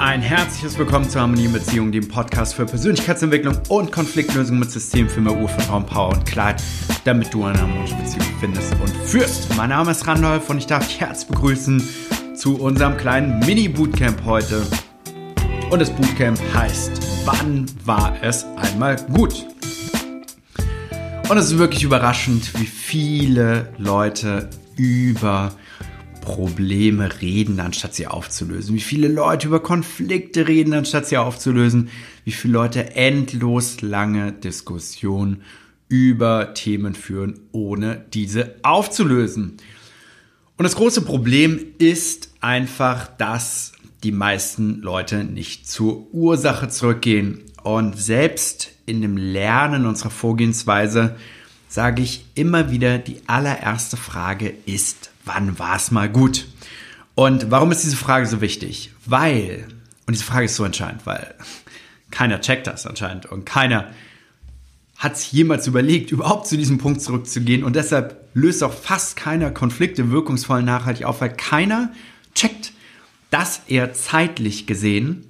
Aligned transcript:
Ein 0.00 0.22
herzliches 0.22 0.78
Willkommen 0.78 1.10
zur 1.10 1.22
Harmonie 1.22 1.46
in 1.46 1.52
Beziehung, 1.52 1.90
dem 1.90 2.06
Podcast 2.06 2.54
für 2.54 2.64
Persönlichkeitsentwicklung 2.64 3.58
und 3.68 3.90
Konfliktlösung 3.90 4.60
mit 4.60 4.70
Systemen 4.70 5.10
für 5.10 5.20
mehr 5.20 5.36
Urvertrauen, 5.36 5.84
Power 5.84 6.10
und 6.10 6.24
Klarheit, 6.24 6.62
damit 7.02 7.34
du 7.34 7.42
eine 7.42 7.60
harmonische 7.60 7.96
Beziehung 7.96 8.26
findest 8.38 8.72
und 8.74 8.90
führst. 8.90 9.56
Mein 9.56 9.70
Name 9.70 9.90
ist 9.90 10.06
Randolph 10.06 10.48
und 10.50 10.58
ich 10.58 10.66
darf 10.66 10.86
dich 10.86 11.00
herzlich 11.00 11.28
begrüßen 11.28 11.82
zu 12.36 12.60
unserem 12.60 12.96
kleinen 12.96 13.40
Mini-Bootcamp 13.40 14.24
heute. 14.24 14.64
Und 15.68 15.80
das 15.80 15.90
Bootcamp 15.90 16.38
heißt, 16.54 16.92
wann 17.24 17.66
war 17.84 18.16
es 18.22 18.46
einmal 18.56 18.96
gut? 19.12 19.46
Und 21.28 21.36
es 21.36 21.46
ist 21.46 21.58
wirklich 21.58 21.82
überraschend, 21.82 22.56
wie 22.60 22.66
viele 22.66 23.72
Leute 23.78 24.48
über 24.76 25.50
Probleme 26.28 27.22
reden, 27.22 27.58
anstatt 27.58 27.94
sie 27.94 28.06
aufzulösen. 28.06 28.74
Wie 28.74 28.80
viele 28.80 29.08
Leute 29.08 29.46
über 29.46 29.60
Konflikte 29.60 30.46
reden, 30.46 30.74
anstatt 30.74 31.06
sie 31.06 31.16
aufzulösen. 31.16 31.88
Wie 32.26 32.32
viele 32.32 32.52
Leute 32.52 32.94
endlos 32.94 33.80
lange 33.80 34.32
Diskussionen 34.32 35.42
über 35.88 36.52
Themen 36.52 36.94
führen, 36.94 37.40
ohne 37.52 38.04
diese 38.12 38.56
aufzulösen. 38.62 39.56
Und 40.58 40.64
das 40.64 40.76
große 40.76 41.00
Problem 41.00 41.60
ist 41.78 42.30
einfach, 42.42 43.08
dass 43.16 43.72
die 44.04 44.12
meisten 44.12 44.82
Leute 44.82 45.24
nicht 45.24 45.66
zur 45.66 46.12
Ursache 46.12 46.68
zurückgehen. 46.68 47.44
Und 47.62 47.98
selbst 47.98 48.72
in 48.84 49.00
dem 49.00 49.16
Lernen 49.16 49.86
unserer 49.86 50.10
Vorgehensweise 50.10 51.16
sage 51.68 52.02
ich 52.02 52.26
immer 52.34 52.70
wieder, 52.70 52.98
die 52.98 53.22
allererste 53.26 53.96
Frage 53.96 54.52
ist, 54.66 55.10
wann 55.28 55.58
war 55.58 55.76
es 55.76 55.90
mal 55.90 56.08
gut? 56.08 56.46
Und 57.14 57.50
warum 57.50 57.72
ist 57.72 57.84
diese 57.84 57.96
Frage 57.96 58.26
so 58.26 58.40
wichtig? 58.40 58.92
Weil, 59.04 59.66
und 60.06 60.14
diese 60.14 60.24
Frage 60.24 60.46
ist 60.46 60.56
so 60.56 60.64
entscheidend, 60.64 61.04
weil 61.04 61.34
keiner 62.10 62.40
checkt 62.40 62.66
das 62.66 62.86
anscheinend 62.86 63.26
und 63.26 63.44
keiner 63.44 63.90
hat 64.96 65.16
sich 65.16 65.32
jemals 65.32 65.66
überlegt, 65.66 66.10
überhaupt 66.10 66.48
zu 66.48 66.56
diesem 66.56 66.78
Punkt 66.78 67.00
zurückzugehen 67.02 67.62
und 67.62 67.76
deshalb 67.76 68.28
löst 68.34 68.64
auch 68.64 68.72
fast 68.72 69.16
keiner 69.16 69.50
Konflikte 69.50 70.10
wirkungsvoll 70.10 70.62
nachhaltig 70.62 71.06
auf, 71.06 71.20
weil 71.20 71.34
keiner 71.34 71.92
checkt, 72.34 72.72
dass 73.30 73.62
er 73.68 73.92
zeitlich 73.92 74.66
gesehen 74.66 75.24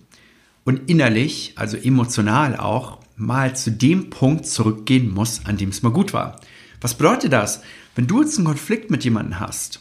und 0.65 0.89
innerlich, 0.89 1.53
also 1.57 1.77
emotional 1.77 2.57
auch, 2.57 2.99
mal 3.17 3.57
zu 3.57 3.73
dem 3.73 4.11
Punkt 4.11 4.47
zurückgehen 4.47 5.13
muss, 5.13 5.45
an 5.45 5.57
dem 5.57 5.71
es 5.71 5.83
mal 5.83 5.93
gut 5.93 6.13
war. 6.13 6.41
Was 6.81 6.95
bedeutet 6.95 7.33
das? 7.33 7.63
Wenn 7.95 8.07
du 8.07 8.23
jetzt 8.23 8.37
einen 8.37 8.47
Konflikt 8.47 8.91
mit 8.91 9.05
jemandem 9.05 9.41
hast 9.41 9.81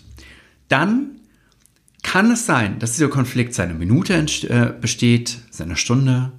dann 0.68 1.18
kann 2.04 2.32
es 2.32 2.46
sein, 2.46 2.80
dass 2.80 2.94
dieser 2.94 3.10
Konflikt 3.10 3.54
seine 3.54 3.74
Minute 3.74 4.14
äh, 4.16 4.74
besteht, 4.80 5.40
seine 5.50 5.76
Stunde, 5.76 6.32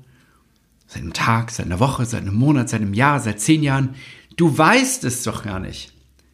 seinem 0.87 1.13
Tag, 1.13 1.51
seiner 1.51 1.81
Woche, 1.81 2.07
seinem 2.07 2.35
Monat, 2.35 2.69
seinem 2.69 2.95
Jahr, 2.95 3.21
seit 3.21 3.41
zehn 3.41 3.63
Jahren. 3.63 3.95
Du 4.37 4.57
weißt 4.57 5.05
es 5.05 5.23
doch 5.25 5.43
gar 5.43 5.61
nicht. 5.61 5.93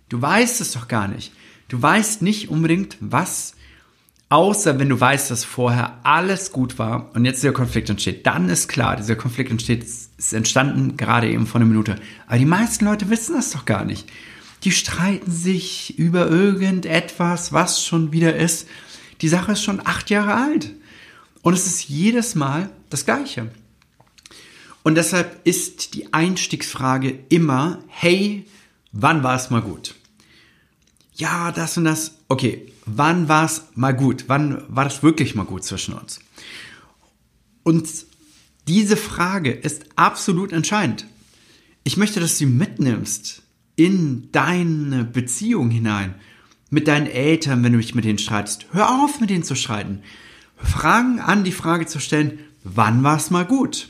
Du 0.09 0.22
weißt 0.22 0.61
es 0.61 0.72
doch 0.72 0.87
gar 0.87 1.09
nicht. 1.09 1.33
Du 1.69 1.81
weißt 1.81 2.22
nicht 2.22 2.50
unbedingt, 2.50 2.97
was, 3.00 3.55
außer 4.28 4.78
wenn 4.78 4.91
du 4.91 5.00
weißt, 5.00 5.31
dass 5.31 5.42
vorher 5.42 5.98
alles 6.05 6.53
gut 6.53 6.78
war 6.78 7.11
und 7.15 7.25
jetzt 7.25 7.42
dieser 7.42 7.55
Konflikt 7.55 7.91
entsteht. 7.91 8.27
Dann 8.27 8.48
ist 8.48 8.69
klar, 8.69 8.97
dieser 8.97 9.17
Konflikt 9.17 9.50
entsteht, 9.50 9.83
ist 9.83 10.33
entstanden 10.33 10.97
gerade 10.97 11.28
eben 11.28 11.47
vor 11.47 11.61
einer 11.61 11.69
Minute. 11.69 11.97
Aber 12.27 12.39
die 12.39 12.45
meisten 12.45 12.84
Leute 12.84 13.11
wissen 13.11 13.34
das 13.34 13.50
doch 13.50 13.65
gar 13.65 13.84
nicht 13.84 14.09
die 14.64 14.72
streiten 14.72 15.30
sich 15.30 15.98
über 15.98 16.30
irgendetwas, 16.30 17.52
was 17.52 17.84
schon 17.84 18.12
wieder 18.12 18.34
ist. 18.34 18.66
Die 19.20 19.28
Sache 19.28 19.52
ist 19.52 19.62
schon 19.62 19.86
acht 19.86 20.08
Jahre 20.08 20.34
alt. 20.34 20.74
Und 21.42 21.52
es 21.52 21.66
ist 21.66 21.88
jedes 21.88 22.34
Mal 22.34 22.70
das 22.88 23.04
Gleiche. 23.04 23.50
Und 24.82 24.94
deshalb 24.96 25.46
ist 25.46 25.94
die 25.94 26.12
Einstiegsfrage 26.12 27.18
immer, 27.28 27.80
hey, 27.88 28.46
wann 28.92 29.22
war 29.22 29.36
es 29.36 29.50
mal 29.50 29.62
gut? 29.62 29.94
Ja, 31.14 31.53
das 31.53 31.76
und 31.76 31.84
das. 31.84 32.16
Okay, 32.28 32.72
wann 32.86 33.28
war 33.28 33.44
es 33.44 33.64
mal 33.74 33.92
gut? 33.92 34.24
Wann 34.28 34.64
war 34.69 34.84
das 34.84 35.03
wirklich 35.03 35.34
mal 35.34 35.44
gut 35.44 35.64
zwischen 35.64 35.94
uns? 35.94 36.20
Und 37.62 37.88
diese 38.66 38.97
Frage 38.97 39.53
ist 39.53 39.84
absolut 39.97 40.53
entscheidend. 40.53 41.06
Ich 41.84 41.98
möchte, 41.98 42.20
dass 42.20 42.32
du 42.32 42.36
sie 42.38 42.47
mitnimmst 42.47 43.44
in 43.76 44.28
deine 44.32 45.04
Beziehung 45.04 45.70
hinein. 45.70 46.14
Mit 46.70 46.88
deinen 46.88 47.06
Eltern, 47.06 47.62
wenn 47.62 47.72
du 47.72 47.78
dich 47.78 47.94
mit 47.94 48.04
denen 48.04 48.18
streitest. 48.18 48.66
Hör 48.72 48.90
auf, 48.90 49.20
mit 49.20 49.30
denen 49.30 49.44
zu 49.44 49.54
streiten. 49.54 50.00
Fragen 50.56 51.20
an, 51.20 51.44
die 51.44 51.52
Frage 51.52 51.86
zu 51.86 52.00
stellen, 52.00 52.38
wann 52.64 53.02
war 53.02 53.16
es 53.16 53.30
mal 53.30 53.44
gut? 53.44 53.88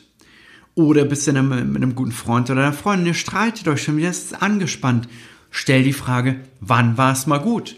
Oder 0.75 1.05
bist 1.05 1.27
du 1.27 1.33
mit 1.33 1.77
einem 1.77 1.95
guten 1.95 2.13
Freund 2.13 2.51
oder 2.51 2.63
einer 2.63 2.73
Freundin, 2.73 3.07
ihr 3.07 3.15
streitet 3.15 3.69
euch 3.69 3.83
schon 3.83 3.97
wieder, 3.97 4.11
es 4.11 4.25
ist 4.25 4.43
angespannt. 4.43 5.09
Stell 5.51 5.85
die 5.85 5.93
Frage, 5.93 6.41
wann 6.61 6.99
war 6.99 7.13
es 7.13 7.27
mal 7.27 7.39
gut? 7.39 7.77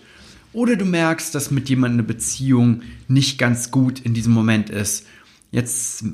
Oder 0.55 0.77
du 0.77 0.87
merkst, 0.87 1.35
dass 1.35 1.51
mit 1.51 1.69
jemandem 1.69 2.01
eine 2.01 2.09
Beziehung 2.09 2.81
nicht 3.07 3.37
ganz 3.37 3.71
gut 3.71 4.01
in 4.01 4.15
diesem 4.15 4.33
Moment 4.33 4.71
ist. 4.71 5.07
Jetzt 5.51 6.05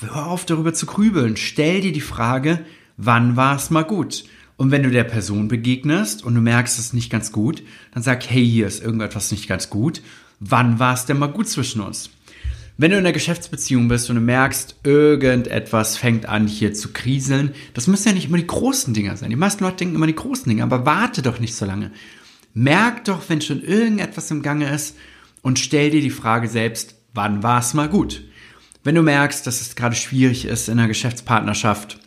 hör 0.00 0.26
auf 0.26 0.44
darüber 0.44 0.74
zu 0.74 0.86
grübeln. 0.86 1.36
Stell 1.36 1.80
dir 1.80 1.92
die 1.92 2.00
Frage, 2.00 2.64
wann 2.96 3.36
war 3.36 3.54
es 3.54 3.70
mal 3.70 3.84
gut? 3.84 4.24
Und 4.56 4.70
wenn 4.70 4.82
du 4.82 4.90
der 4.90 5.04
Person 5.04 5.48
begegnest 5.48 6.24
und 6.24 6.34
du 6.34 6.40
merkst, 6.40 6.78
es 6.78 6.86
ist 6.86 6.94
nicht 6.94 7.10
ganz 7.10 7.32
gut, 7.32 7.62
dann 7.92 8.02
sag, 8.02 8.28
hey, 8.28 8.46
hier 8.46 8.66
ist 8.66 8.82
irgendetwas 8.82 9.32
nicht 9.32 9.48
ganz 9.48 9.68
gut. 9.68 10.00
Wann 10.38 10.78
war 10.78 10.94
es 10.94 11.06
denn 11.06 11.18
mal 11.18 11.26
gut 11.26 11.48
zwischen 11.48 11.80
uns? 11.80 12.10
Wenn 12.76 12.90
du 12.90 12.96
in 12.96 13.04
einer 13.04 13.12
Geschäftsbeziehung 13.12 13.86
bist 13.86 14.10
und 14.10 14.16
du 14.16 14.22
merkst, 14.22 14.80
irgendetwas 14.82 15.96
fängt 15.96 16.26
an 16.26 16.48
hier 16.48 16.74
zu 16.74 16.92
kriseln, 16.92 17.52
das 17.72 17.86
müssen 17.86 18.08
ja 18.08 18.14
nicht 18.14 18.26
immer 18.26 18.36
die 18.36 18.46
großen 18.46 18.94
Dinger 18.94 19.16
sein. 19.16 19.30
Die 19.30 19.36
meisten 19.36 19.62
Leute 19.62 19.76
denken 19.76 19.94
immer 19.94 20.08
die 20.08 20.14
großen 20.14 20.48
Dinge, 20.48 20.64
aber 20.64 20.84
warte 20.84 21.22
doch 21.22 21.38
nicht 21.38 21.54
so 21.54 21.64
lange. 21.64 21.92
Merk 22.52 23.04
doch, 23.04 23.22
wenn 23.28 23.40
schon 23.40 23.62
irgendetwas 23.62 24.30
im 24.30 24.42
Gange 24.42 24.72
ist 24.72 24.96
und 25.42 25.60
stell 25.60 25.90
dir 25.90 26.00
die 26.00 26.10
Frage 26.10 26.48
selbst, 26.48 26.96
wann 27.12 27.44
war 27.44 27.60
es 27.60 27.74
mal 27.74 27.88
gut? 27.88 28.24
Wenn 28.82 28.96
du 28.96 29.02
merkst, 29.02 29.46
dass 29.46 29.60
es 29.60 29.76
gerade 29.76 29.94
schwierig 29.96 30.44
ist 30.44 30.68
in 30.68 30.78
einer 30.78 30.88
Geschäftspartnerschaft, 30.88 32.00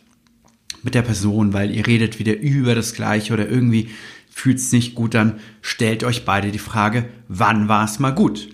mit 0.88 0.94
der 0.94 1.02
Person, 1.02 1.52
weil 1.52 1.70
ihr 1.70 1.86
redet 1.86 2.18
wieder 2.18 2.38
über 2.38 2.74
das 2.74 2.94
Gleiche 2.94 3.34
oder 3.34 3.46
irgendwie 3.46 3.90
fühlt 4.30 4.56
es 4.56 4.72
nicht 4.72 4.94
gut 4.94 5.14
an, 5.16 5.38
stellt 5.60 6.02
euch 6.02 6.24
beide 6.24 6.50
die 6.50 6.58
Frage, 6.58 7.04
wann 7.28 7.68
war 7.68 7.84
es 7.84 7.98
mal 7.98 8.12
gut? 8.12 8.48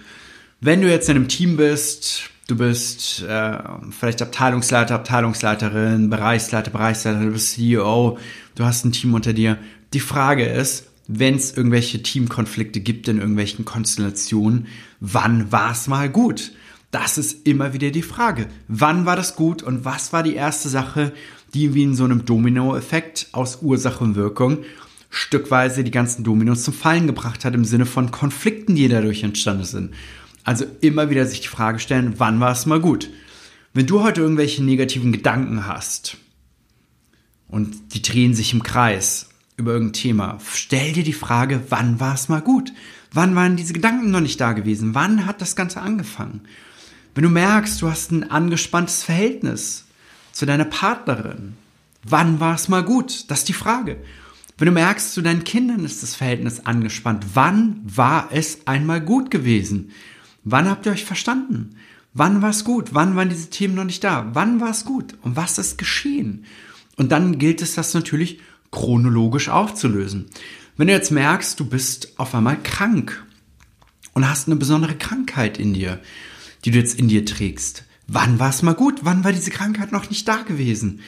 Wenn 0.60 0.80
du 0.80 0.90
jetzt 0.90 1.08
in 1.08 1.14
einem 1.14 1.28
Team 1.28 1.56
bist, 1.56 2.30
du 2.48 2.56
bist 2.56 3.22
äh, 3.22 3.58
vielleicht 3.90 4.20
Abteilungsleiter, 4.20 4.96
Abteilungsleiterin, 4.96 6.10
Bereichsleiter, 6.10 6.72
Bereichsleiterin, 6.72 7.26
du 7.26 7.32
bist 7.34 7.52
CEO, 7.52 8.18
du 8.56 8.64
hast 8.64 8.84
ein 8.84 8.90
Team 8.90 9.14
unter 9.14 9.32
dir. 9.32 9.56
Die 9.92 10.00
Frage 10.00 10.44
ist, 10.44 10.88
wenn 11.06 11.36
es 11.36 11.56
irgendwelche 11.56 12.02
Teamkonflikte 12.02 12.80
gibt 12.80 13.06
in 13.06 13.18
irgendwelchen 13.18 13.64
Konstellationen, 13.64 14.66
wann 14.98 15.52
war 15.52 15.70
es 15.70 15.86
mal 15.86 16.10
gut? 16.10 16.50
Das 16.90 17.16
ist 17.16 17.46
immer 17.46 17.72
wieder 17.74 17.90
die 17.90 18.02
Frage. 18.02 18.46
Wann 18.66 19.06
war 19.06 19.14
das 19.14 19.36
gut 19.36 19.62
und 19.62 19.84
was 19.84 20.12
war 20.12 20.24
die 20.24 20.34
erste 20.34 20.68
Sache, 20.68 21.12
die 21.54 21.74
wie 21.74 21.84
in 21.84 21.94
so 21.94 22.04
einem 22.04 22.24
Domino-Effekt 22.24 23.28
aus 23.32 23.62
Ursache 23.62 24.02
und 24.02 24.16
Wirkung 24.16 24.58
stückweise 25.08 25.84
die 25.84 25.92
ganzen 25.92 26.24
Dominos 26.24 26.64
zum 26.64 26.74
Fallen 26.74 27.06
gebracht 27.06 27.44
hat 27.44 27.54
im 27.54 27.64
Sinne 27.64 27.86
von 27.86 28.10
Konflikten, 28.10 28.74
die 28.74 28.88
dadurch 28.88 29.22
entstanden 29.22 29.64
sind. 29.64 29.94
Also 30.42 30.66
immer 30.80 31.08
wieder 31.08 31.24
sich 31.24 31.40
die 31.40 31.48
Frage 31.48 31.78
stellen, 31.78 32.14
wann 32.18 32.40
war 32.40 32.52
es 32.52 32.66
mal 32.66 32.80
gut? 32.80 33.10
Wenn 33.72 33.86
du 33.86 34.02
heute 34.02 34.20
irgendwelche 34.20 34.62
negativen 34.62 35.12
Gedanken 35.12 35.66
hast 35.66 36.16
und 37.48 37.94
die 37.94 38.02
drehen 38.02 38.34
sich 38.34 38.52
im 38.52 38.62
Kreis 38.62 39.28
über 39.56 39.72
irgendein 39.72 39.94
Thema, 39.94 40.38
stell 40.52 40.92
dir 40.92 41.04
die 41.04 41.12
Frage, 41.12 41.62
wann 41.70 42.00
war 42.00 42.14
es 42.14 42.28
mal 42.28 42.42
gut? 42.42 42.72
Wann 43.12 43.36
waren 43.36 43.56
diese 43.56 43.72
Gedanken 43.72 44.10
noch 44.10 44.20
nicht 44.20 44.40
da 44.40 44.52
gewesen? 44.52 44.94
Wann 44.94 45.26
hat 45.26 45.40
das 45.40 45.54
Ganze 45.54 45.80
angefangen? 45.80 46.40
Wenn 47.14 47.22
du 47.22 47.30
merkst, 47.30 47.80
du 47.80 47.88
hast 47.88 48.10
ein 48.10 48.28
angespanntes 48.28 49.04
Verhältnis 49.04 49.83
zu 50.34 50.44
deiner 50.44 50.66
Partnerin, 50.66 51.54
wann 52.02 52.40
war 52.40 52.54
es 52.54 52.68
mal 52.68 52.82
gut? 52.82 53.30
Das 53.30 53.40
ist 53.40 53.48
die 53.48 53.54
Frage. 53.54 53.96
Wenn 54.58 54.66
du 54.66 54.72
merkst, 54.72 55.14
zu 55.14 55.22
deinen 55.22 55.44
Kindern 55.44 55.84
ist 55.84 56.02
das 56.02 56.14
Verhältnis 56.14 56.60
angespannt, 56.66 57.24
wann 57.34 57.80
war 57.84 58.28
es 58.30 58.66
einmal 58.66 59.00
gut 59.00 59.30
gewesen? 59.30 59.92
Wann 60.44 60.68
habt 60.68 60.86
ihr 60.86 60.92
euch 60.92 61.04
verstanden? 61.04 61.76
Wann 62.12 62.42
war 62.42 62.50
es 62.50 62.64
gut? 62.64 62.90
Wann 62.94 63.16
waren 63.16 63.30
diese 63.30 63.50
Themen 63.50 63.74
noch 63.74 63.84
nicht 63.84 64.04
da? 64.04 64.30
Wann 64.34 64.60
war 64.60 64.70
es 64.70 64.84
gut? 64.84 65.14
Und 65.22 65.36
was 65.36 65.58
ist 65.58 65.78
geschehen? 65.78 66.44
Und 66.96 67.10
dann 67.10 67.38
gilt 67.38 67.62
es, 67.62 67.74
das 67.74 67.94
natürlich 67.94 68.40
chronologisch 68.70 69.48
aufzulösen. 69.48 70.26
Wenn 70.76 70.88
du 70.88 70.92
jetzt 70.92 71.10
merkst, 71.10 71.58
du 71.58 71.64
bist 71.64 72.18
auf 72.18 72.34
einmal 72.34 72.60
krank 72.62 73.24
und 74.12 74.28
hast 74.28 74.46
eine 74.46 74.56
besondere 74.56 74.96
Krankheit 74.96 75.58
in 75.58 75.74
dir, 75.74 76.00
die 76.64 76.70
du 76.70 76.78
jetzt 76.78 76.98
in 76.98 77.08
dir 77.08 77.24
trägst. 77.24 77.84
Wann 78.06 78.38
war 78.38 78.50
es 78.50 78.62
mal 78.62 78.74
gut? 78.74 79.00
Wann 79.02 79.24
war 79.24 79.32
diese 79.32 79.50
Krankheit 79.50 79.92
noch 79.92 80.10
nicht 80.10 80.28
da 80.28 80.42
gewesen? 80.42 81.00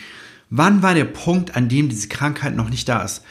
Wann 0.48 0.82
war 0.82 0.94
der 0.94 1.04
Punkt, 1.04 1.56
an 1.56 1.68
dem 1.68 1.88
diese 1.88 2.08
Krankheit 2.08 2.56
noch 2.56 2.70
nicht 2.70 2.88
da 2.88 3.02
ist? 3.02 3.22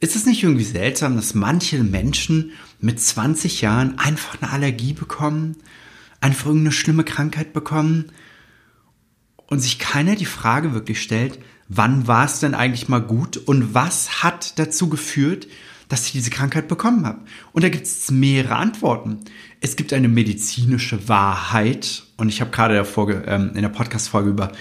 Ist 0.00 0.16
es 0.16 0.26
nicht 0.26 0.42
irgendwie 0.42 0.64
seltsam, 0.64 1.16
dass 1.16 1.34
manche 1.34 1.82
Menschen 1.82 2.52
mit 2.80 3.00
20 3.00 3.60
Jahren 3.60 3.98
einfach 3.98 4.40
eine 4.40 4.50
Allergie 4.50 4.92
bekommen? 4.92 5.56
einfach 6.24 6.46
irgendeine 6.46 6.72
schlimme 6.72 7.04
Krankheit 7.04 7.52
bekommen 7.52 8.06
und 9.46 9.60
sich 9.60 9.78
keiner 9.78 10.16
die 10.16 10.24
Frage 10.24 10.72
wirklich 10.72 11.02
stellt, 11.02 11.38
wann 11.68 12.06
war 12.06 12.24
es 12.24 12.40
denn 12.40 12.54
eigentlich 12.54 12.88
mal 12.88 13.02
gut 13.02 13.36
und 13.36 13.74
was 13.74 14.22
hat 14.22 14.58
dazu 14.58 14.88
geführt, 14.88 15.46
dass 15.88 16.06
ich 16.06 16.12
diese 16.12 16.30
Krankheit 16.30 16.68
bekommen 16.68 17.06
habe. 17.06 17.20
Und 17.52 17.64
da 17.64 17.68
gibt 17.68 17.86
es 17.86 18.10
mehrere 18.10 18.56
Antworten. 18.56 19.20
Es 19.60 19.76
gibt 19.76 19.92
eine 19.92 20.08
medizinische 20.08 21.08
Wahrheit 21.08 22.04
und 22.16 22.28
ich 22.28 22.40
habe 22.40 22.50
gerade 22.50 22.86
ähm, 23.26 23.52
in 23.54 23.62
der 23.62 23.68
Podcast-Folge 23.68 24.30
über 24.30 24.52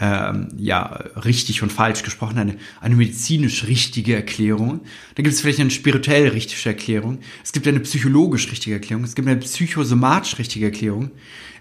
ähm, 0.00 0.48
ja, 0.56 0.84
richtig 1.24 1.62
und 1.62 1.70
falsch 1.70 2.02
gesprochen, 2.02 2.38
eine, 2.38 2.56
eine 2.80 2.96
medizinisch 2.96 3.66
richtige 3.66 4.16
Erklärung. 4.16 4.80
Da 5.14 5.22
gibt 5.22 5.34
es 5.34 5.40
vielleicht 5.40 5.60
eine 5.60 5.70
spirituell 5.70 6.28
richtige 6.28 6.70
Erklärung. 6.70 7.18
Es 7.44 7.52
gibt 7.52 7.68
eine 7.68 7.80
psychologisch 7.80 8.50
richtige 8.50 8.76
Erklärung. 8.76 9.04
Es 9.04 9.14
gibt 9.14 9.28
eine 9.28 9.40
psychosomatisch 9.40 10.38
richtige 10.38 10.66
Erklärung. 10.66 11.10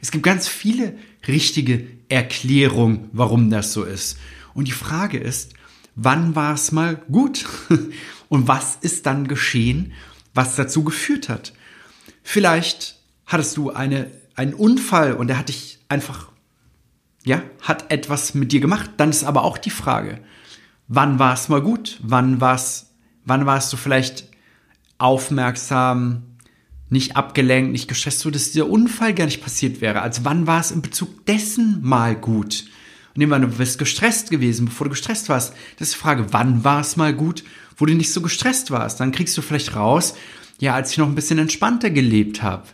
Es 0.02 0.12
gibt 0.12 0.24
ganz 0.24 0.48
viele 0.48 0.96
richtige 1.28 1.86
Erklärungen, 2.10 3.10
warum 3.12 3.50
das 3.50 3.74
so 3.74 3.84
ist. 3.84 4.18
Und 4.54 4.68
die 4.68 4.74
Frage 4.74 5.18
ist, 5.18 5.54
wann 5.96 6.36
war 6.36 6.54
es 6.54 6.72
mal 6.72 6.96
gut? 7.12 7.46
Und 8.32 8.48
was 8.48 8.78
ist 8.80 9.06
dann 9.06 9.28
geschehen, 9.28 9.92
was 10.34 10.56
dazu 10.56 10.86
geführt 10.86 11.28
hat? 11.28 11.52
Vielleicht 12.24 12.96
hattest 13.26 13.58
du 13.58 13.72
eine, 13.72 14.10
einen 14.36 14.54
Unfall 14.54 15.16
und 15.16 15.28
der 15.28 15.38
hat 15.38 15.50
dich 15.50 15.80
einfach 15.90 16.32
ja, 17.26 17.44
hat 17.62 17.92
etwas 17.92 18.34
mit 18.34 18.54
dir 18.54 18.60
gemacht. 18.60 18.92
Dann 18.96 19.10
ist 19.10 19.26
aber 19.26 19.44
auch 19.44 19.58
die 19.58 19.70
Frage, 19.70 20.20
wann 20.88 21.20
war 21.20 21.34
es 21.34 21.50
mal 21.50 21.62
gut? 21.62 22.00
Wann 22.02 22.42
war's, 22.42 22.94
wann 23.26 23.46
warst 23.46 23.72
du 23.74 23.78
vielleicht 23.78 24.30
aufmerksam, 24.98 26.24
nicht 26.90 27.18
abgelenkt, 27.18 27.74
nicht 27.74 27.88
gestresst, 27.88 28.20
so 28.20 28.32
dass 28.32 28.52
dieser 28.52 28.70
Unfall 28.70 29.14
gar 29.14 29.26
nicht 29.26 29.44
passiert 29.44 29.82
wäre? 29.82 30.02
Also 30.02 30.26
wann 30.26 30.48
war 30.48 30.62
es 30.62 30.72
in 30.72 30.82
Bezug 30.82 31.26
dessen 31.26 31.82
mal 31.82 32.16
gut? 32.16 32.66
Und 33.16 33.34
an, 33.34 33.42
du 33.42 33.50
bist 33.50 33.78
gestresst 33.78 34.30
gewesen, 34.30 34.66
bevor 34.66 34.86
du 34.86 34.92
gestresst 34.92 35.28
warst. 35.28 35.54
Das 35.78 35.90
ist 35.90 35.96
die 35.96 36.00
Frage, 36.00 36.28
wann 36.32 36.64
war 36.64 36.80
es 36.80 36.96
mal 36.96 37.14
gut, 37.14 37.44
wo 37.82 37.86
du 37.86 37.96
nicht 37.96 38.14
so 38.14 38.22
gestresst 38.22 38.72
warst? 38.72 39.00
Dann 39.00 39.12
kriegst 39.12 39.38
du 39.38 39.42
vielleicht 39.42 39.76
raus, 39.76 40.14
ja, 40.60 40.76
als 40.76 40.92
ich 40.92 40.98
noch 40.98 41.08
ein 41.08 41.16
bisschen 41.16 41.40
entspannter 41.40 41.90
gelebt 41.90 42.44
habe 42.44 42.68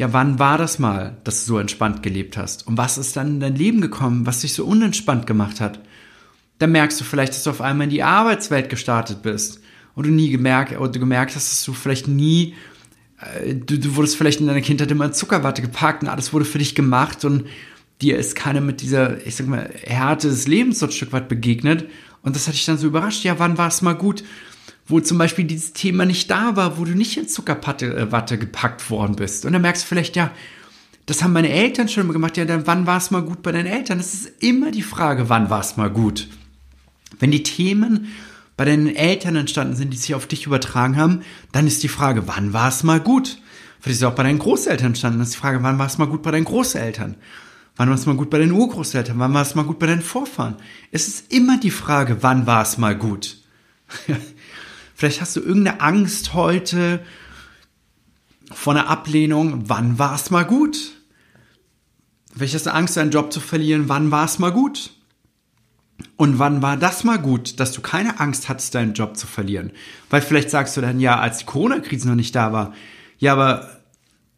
ja, 0.00 0.14
wann 0.14 0.38
war 0.38 0.56
das 0.56 0.78
mal, 0.78 1.18
dass 1.24 1.44
du 1.44 1.52
so 1.52 1.58
entspannt 1.58 2.02
gelebt 2.02 2.38
hast? 2.38 2.66
Und 2.66 2.78
was 2.78 2.96
ist 2.96 3.18
dann 3.18 3.34
in 3.34 3.40
dein 3.40 3.54
Leben 3.54 3.82
gekommen, 3.82 4.24
was 4.24 4.40
dich 4.40 4.54
so 4.54 4.64
unentspannt 4.64 5.26
gemacht 5.26 5.60
hat? 5.60 5.78
Dann 6.58 6.72
merkst 6.72 6.98
du 6.98 7.04
vielleicht, 7.04 7.34
dass 7.34 7.44
du 7.44 7.50
auf 7.50 7.60
einmal 7.60 7.84
in 7.84 7.90
die 7.90 8.02
Arbeitswelt 8.02 8.70
gestartet 8.70 9.20
bist 9.20 9.60
und 9.94 10.06
du 10.06 10.10
nie 10.10 10.30
gemerkt, 10.30 10.74
oder 10.78 10.90
du 10.90 11.00
gemerkt 11.00 11.36
hast, 11.36 11.52
dass 11.52 11.64
du 11.64 11.74
vielleicht 11.74 12.08
nie, 12.08 12.54
äh, 13.20 13.54
du, 13.54 13.78
du 13.78 13.94
wurdest 13.94 14.16
vielleicht 14.16 14.40
in 14.40 14.46
deiner 14.46 14.62
Kindheit 14.62 14.90
immer 14.90 15.04
in 15.04 15.12
Zuckerwatte 15.12 15.60
gepackt 15.60 16.02
und 16.02 16.08
alles 16.08 16.32
wurde 16.32 16.46
für 16.46 16.58
dich 16.58 16.74
gemacht 16.74 17.26
und 17.26 17.44
dir 18.00 18.16
ist 18.16 18.34
keiner 18.36 18.62
mit 18.62 18.80
dieser, 18.80 19.26
ich 19.26 19.36
sag 19.36 19.48
mal, 19.48 19.68
Härte 19.82 20.28
des 20.28 20.46
Lebens 20.46 20.78
so 20.78 20.86
ein 20.86 20.92
Stück 20.92 21.12
weit 21.12 21.28
begegnet. 21.28 21.90
Und 22.22 22.36
das 22.36 22.46
hat 22.46 22.54
dich 22.54 22.64
dann 22.64 22.78
so 22.78 22.86
überrascht. 22.86 23.24
Ja, 23.24 23.38
wann 23.38 23.58
war 23.58 23.68
es 23.68 23.82
mal 23.82 23.94
gut? 23.94 24.22
wo 24.90 25.00
zum 25.00 25.18
Beispiel 25.18 25.44
dieses 25.44 25.72
Thema 25.72 26.04
nicht 26.04 26.30
da 26.30 26.56
war, 26.56 26.78
wo 26.78 26.84
du 26.84 26.92
nicht 26.92 27.16
in 27.16 27.28
Zuckerwatte 27.28 27.96
äh, 27.96 28.36
gepackt 28.36 28.90
worden 28.90 29.16
bist. 29.16 29.44
Und 29.44 29.52
dann 29.52 29.62
merkst 29.62 29.84
du 29.84 29.88
vielleicht, 29.88 30.16
ja, 30.16 30.32
das 31.06 31.22
haben 31.22 31.32
meine 31.32 31.48
Eltern 31.48 31.88
schon 31.88 32.04
immer 32.04 32.12
gemacht. 32.12 32.36
Ja, 32.36 32.44
dann 32.44 32.66
wann 32.66 32.86
war 32.86 32.98
es 32.98 33.10
mal 33.10 33.22
gut 33.22 33.42
bei 33.42 33.52
deinen 33.52 33.66
Eltern? 33.66 33.98
Das 33.98 34.14
ist 34.14 34.42
immer 34.42 34.70
die 34.70 34.82
Frage, 34.82 35.28
wann 35.28 35.50
war 35.50 35.60
es 35.60 35.76
mal 35.76 35.90
gut? 35.90 36.28
Wenn 37.18 37.30
die 37.30 37.42
Themen 37.42 38.08
bei 38.56 38.64
deinen 38.64 38.94
Eltern 38.94 39.36
entstanden 39.36 39.76
sind, 39.76 39.92
die 39.92 39.96
sich 39.96 40.14
auf 40.14 40.26
dich 40.26 40.46
übertragen 40.46 40.96
haben, 40.96 41.22
dann 41.52 41.66
ist 41.66 41.82
die 41.82 41.88
Frage, 41.88 42.28
wann 42.28 42.52
war 42.52 42.68
es 42.68 42.82
mal 42.82 43.00
gut? 43.00 43.38
Vielleicht 43.80 43.96
ist 43.96 44.02
es 44.02 44.08
auch 44.08 44.14
bei 44.14 44.22
deinen 44.22 44.38
Großeltern 44.38 44.88
entstanden. 44.88 45.18
Dann 45.18 45.26
ist 45.26 45.34
die 45.34 45.40
Frage, 45.40 45.62
wann 45.62 45.78
war 45.78 45.86
es 45.86 45.98
mal 45.98 46.06
gut 46.06 46.22
bei 46.22 46.30
deinen 46.30 46.44
Großeltern? 46.44 47.16
Wann 47.76 47.88
war 47.88 47.96
es 47.96 48.06
mal 48.06 48.16
gut 48.16 48.30
bei 48.30 48.38
deinen 48.38 48.52
Urgroßeltern? 48.52 49.18
Wann 49.18 49.32
war 49.34 49.42
es 49.42 49.54
mal 49.54 49.64
gut 49.64 49.78
bei 49.78 49.86
deinen 49.86 50.02
Vorfahren? 50.02 50.56
Es 50.90 51.08
ist 51.08 51.32
immer 51.32 51.58
die 51.58 51.70
Frage, 51.70 52.22
wann 52.22 52.46
war 52.46 52.62
es 52.62 52.78
mal 52.78 52.96
gut? 52.96 53.38
Vielleicht 54.94 55.20
hast 55.20 55.36
du 55.36 55.40
irgendeine 55.40 55.80
Angst 55.80 56.34
heute 56.34 57.00
vor 58.52 58.74
einer 58.74 58.88
Ablehnung. 58.88 59.68
Wann 59.68 59.98
war 59.98 60.14
es 60.14 60.30
mal 60.30 60.44
gut? 60.44 60.76
Vielleicht 62.36 62.54
hast 62.54 62.66
du 62.66 62.74
Angst, 62.74 62.96
deinen 62.98 63.10
Job 63.10 63.32
zu 63.32 63.40
verlieren. 63.40 63.88
Wann 63.88 64.10
war 64.10 64.26
es 64.26 64.38
mal 64.38 64.52
gut? 64.52 64.92
Und 66.16 66.38
wann 66.38 66.60
war 66.60 66.76
das 66.76 67.02
mal 67.02 67.18
gut, 67.18 67.60
dass 67.60 67.72
du 67.72 67.80
keine 67.80 68.20
Angst 68.20 68.50
hattest, 68.50 68.74
deinen 68.74 68.92
Job 68.92 69.16
zu 69.16 69.26
verlieren? 69.26 69.72
Weil 70.10 70.20
vielleicht 70.20 70.50
sagst 70.50 70.76
du 70.76 70.82
dann, 70.82 71.00
ja, 71.00 71.18
als 71.18 71.38
die 71.38 71.46
Corona-Krise 71.46 72.08
noch 72.08 72.14
nicht 72.14 72.34
da 72.34 72.52
war. 72.52 72.74
Ja, 73.18 73.32
aber 73.32 73.70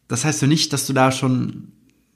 das 0.07 0.23
heißt 0.23 0.41
doch 0.41 0.47
nicht, 0.47 0.71
dass 0.71 0.87
du 0.87 0.93
da 0.93 1.11
schon 1.11 1.72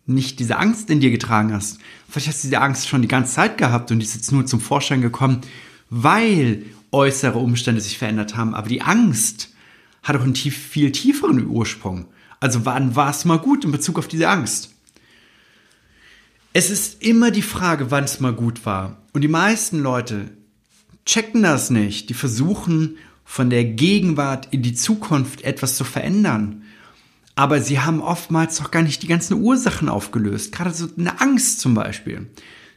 nicht 0.07 0.39
diese 0.39 0.57
Angst 0.57 0.89
in 0.89 1.00
dir 1.00 1.12
getragen 1.12 1.54
hast. 1.54 1.80
Vielleicht 2.09 2.30
hast 2.30 2.44
du 2.44 2.48
diese 2.48 2.62
Angst 2.62 2.88
schon 2.88 3.01
die 3.01 3.07
ganze 3.07 3.33
Zeit 3.33 3.57
gehabt 3.57 3.92
und 3.92 4.00
die 4.00 4.06
ist 4.06 4.15
jetzt 4.15 4.31
nur 4.31 4.45
zum 4.45 4.62
Vorschein 4.62 5.01
gekommen, 5.01 5.42
weil 5.89 6.63
äußere 6.92 7.38
Umstände 7.38 7.81
sich 7.81 7.98
verändert 7.98 8.36
haben, 8.36 8.56
aber 8.56 8.69
die 8.69 8.81
Angst 8.81 9.54
hat 10.04 10.15
auch 10.15 10.24
einen 10.24 10.33
tief, 10.33 10.57
viel 10.57 10.92
tieferen 10.92 11.45
Ursprung. 11.45 12.06
Also 12.39 12.65
wann 12.65 12.95
war 12.95 13.09
es 13.09 13.25
mal 13.25 13.39
gut 13.39 13.65
in 13.65 13.71
Bezug 13.71 14.00
auf 14.00 14.07
diese 14.07 14.30
Angst? 14.30 14.74
Es 16.53 16.69
ist 16.69 17.03
immer 17.03 17.30
die 17.30 17.42
Frage, 17.42 17.92
wann 17.92 18.06
es 18.06 18.19
mal 18.19 18.33
gut 18.33 18.65
war. 18.65 19.01
Und 19.13 19.21
die 19.21 19.27
meisten 19.27 19.80
Leute 19.80 20.30
checken 21.06 21.44
das 21.44 21.69
nicht. 21.69 22.10
Die 22.10 22.13
versuchen 22.13 22.98
von 23.25 23.50
der 23.50 23.65
Gegenwart 23.65 24.48
in 24.51 24.62
die 24.62 24.74
Zukunft 24.74 25.42
etwas 25.42 25.75
zu 25.75 25.83
verändern. 25.83 26.63
Aber 27.38 27.62
sie 27.62 27.80
haben 27.80 28.01
oftmals 28.01 28.60
noch 28.60 28.72
gar 28.72 28.81
nicht 28.81 29.04
die 29.04 29.07
ganzen 29.07 29.36
Ursachen 29.36 29.89
aufgelöst. 29.89 30.51
Gerade 30.51 30.74
so 30.74 30.89
eine 30.98 31.22
Angst 31.22 31.60
zum 31.60 31.75
Beispiel. 31.75 32.25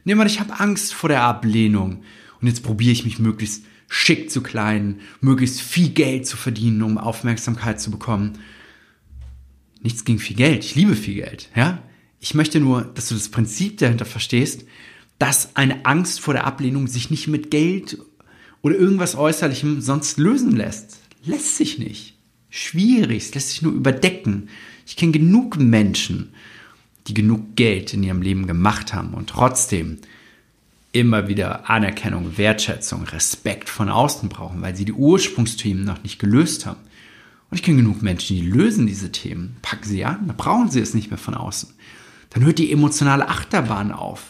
Nehmen 0.03 0.21
wir, 0.21 0.27
ich 0.27 0.39
habe 0.39 0.59
Angst 0.59 0.93
vor 0.93 1.09
der 1.09 1.23
Ablehnung. 1.23 2.03
Und 2.39 2.47
jetzt 2.47 2.61
probiere 2.61 2.91
ich 2.91 3.03
mich 3.03 3.17
möglichst 3.17 3.63
schick 3.87 4.29
zu 4.29 4.43
kleiden, 4.43 4.99
möglichst 5.19 5.61
viel 5.61 5.89
Geld 5.89 6.27
zu 6.27 6.37
verdienen, 6.37 6.83
um 6.83 6.99
Aufmerksamkeit 6.99 7.81
zu 7.81 7.89
bekommen. 7.89 8.33
Nichts 9.81 10.05
gegen 10.05 10.19
viel 10.19 10.37
Geld. 10.37 10.63
Ich 10.63 10.75
liebe 10.75 10.95
viel 10.95 11.15
Geld, 11.15 11.49
ja. 11.55 11.81
Ich 12.19 12.35
möchte 12.35 12.59
nur, 12.59 12.83
dass 12.83 13.09
du 13.09 13.15
das 13.15 13.29
Prinzip 13.29 13.79
dahinter 13.79 14.05
verstehst, 14.05 14.65
dass 15.17 15.55
eine 15.55 15.87
Angst 15.87 16.19
vor 16.19 16.35
der 16.35 16.45
Ablehnung 16.45 16.85
sich 16.85 17.09
nicht 17.09 17.27
mit 17.27 17.49
Geld 17.49 17.97
oder 18.61 18.75
irgendwas 18.75 19.15
Äußerlichem 19.15 19.81
sonst 19.81 20.19
lösen 20.19 20.51
lässt. 20.51 20.99
Lässt 21.23 21.57
sich 21.57 21.79
nicht. 21.79 22.20
Schwierig, 22.51 23.23
es 23.23 23.33
lässt 23.33 23.49
sich 23.49 23.61
nur 23.61 23.71
überdecken. 23.71 24.49
Ich 24.85 24.97
kenne 24.97 25.13
genug 25.13 25.57
Menschen, 25.57 26.33
die 27.07 27.13
genug 27.13 27.55
Geld 27.55 27.93
in 27.93 28.03
ihrem 28.03 28.21
Leben 28.21 28.45
gemacht 28.45 28.93
haben 28.93 29.13
und 29.13 29.29
trotzdem 29.29 29.99
immer 30.91 31.29
wieder 31.29 31.69
Anerkennung, 31.69 32.37
Wertschätzung, 32.37 33.05
Respekt 33.05 33.69
von 33.69 33.89
außen 33.89 34.27
brauchen, 34.27 34.61
weil 34.61 34.75
sie 34.75 34.83
die 34.83 34.91
Ursprungsthemen 34.91 35.85
noch 35.85 36.03
nicht 36.03 36.19
gelöst 36.19 36.65
haben. 36.65 36.81
Und 37.49 37.57
ich 37.57 37.63
kenne 37.63 37.77
genug 37.77 38.01
Menschen, 38.01 38.35
die 38.35 38.45
lösen 38.45 38.85
diese 38.85 39.13
Themen, 39.13 39.55
packen 39.61 39.87
sie 39.87 40.03
an, 40.03 40.27
dann 40.27 40.35
brauchen 40.35 40.69
sie 40.69 40.81
es 40.81 40.93
nicht 40.93 41.09
mehr 41.09 41.17
von 41.17 41.35
außen. 41.35 41.69
Dann 42.31 42.43
hört 42.43 42.59
die 42.59 42.71
emotionale 42.71 43.29
Achterbahn 43.29 43.93
auf, 43.93 44.25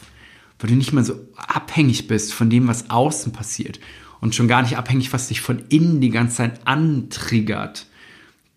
weil 0.60 0.70
du 0.70 0.75
nicht 0.75 0.94
mehr 0.94 1.04
so 1.04 1.16
abhängig 1.36 2.08
bist 2.08 2.34
von 2.34 2.51
dem, 2.51 2.68
was 2.68 2.92
außen 2.92 3.32
passiert 3.32 3.80
und 4.20 4.36
schon 4.36 4.48
gar 4.48 4.62
nicht 4.62 4.78
abhängig, 4.78 5.12
was 5.12 5.28
dich 5.28 5.42
von 5.42 5.63
innen 5.70 6.01
die 6.01 6.12
ganze 6.12 6.38
Zeit 6.38 6.68
antriggert. 6.68 7.88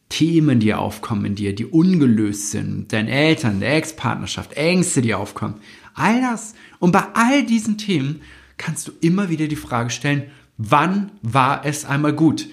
Themen, 0.08 0.60
die 0.60 0.74
aufkommen 0.74 1.24
in 1.24 1.34
dir, 1.34 1.54
die 1.54 1.66
ungelöst 1.66 2.50
sind, 2.50 2.92
deinen 2.92 3.08
Eltern, 3.08 3.60
der 3.60 3.76
Ex-Partnerschaft, 3.76 4.52
Ängste, 4.52 5.02
die 5.02 5.14
aufkommen. 5.14 5.56
All 5.94 6.20
das. 6.20 6.54
Und 6.78 6.92
bei 6.92 7.04
all 7.14 7.44
diesen 7.44 7.78
Themen 7.78 8.20
kannst 8.56 8.88
du 8.88 8.92
immer 9.00 9.28
wieder 9.28 9.48
die 9.48 9.56
Frage 9.56 9.90
stellen, 9.90 10.30
wann 10.56 11.10
war 11.22 11.64
es 11.64 11.84
einmal 11.84 12.12
gut? 12.12 12.46